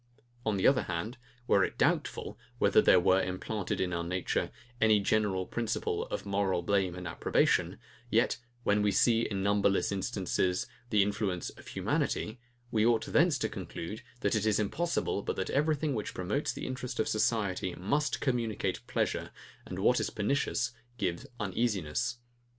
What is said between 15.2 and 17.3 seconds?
but that everything which promotes the interest of